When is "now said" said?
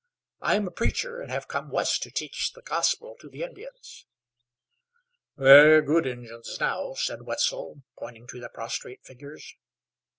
6.59-7.21